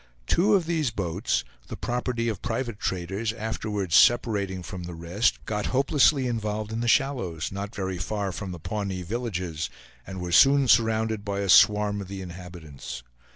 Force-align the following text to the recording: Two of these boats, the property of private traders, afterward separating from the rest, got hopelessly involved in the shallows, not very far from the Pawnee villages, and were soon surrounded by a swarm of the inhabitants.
Two 0.25 0.55
of 0.55 0.65
these 0.65 0.89
boats, 0.89 1.43
the 1.67 1.77
property 1.77 2.27
of 2.27 2.41
private 2.41 2.79
traders, 2.79 3.31
afterward 3.33 3.93
separating 3.93 4.63
from 4.63 4.85
the 4.85 4.95
rest, 4.95 5.37
got 5.45 5.67
hopelessly 5.67 6.25
involved 6.25 6.71
in 6.71 6.79
the 6.81 6.87
shallows, 6.87 7.51
not 7.51 7.75
very 7.75 7.99
far 7.99 8.31
from 8.31 8.51
the 8.51 8.57
Pawnee 8.57 9.03
villages, 9.03 9.69
and 10.07 10.19
were 10.19 10.31
soon 10.31 10.67
surrounded 10.67 11.23
by 11.23 11.41
a 11.41 11.49
swarm 11.49 12.01
of 12.01 12.07
the 12.07 12.23
inhabitants. 12.23 13.03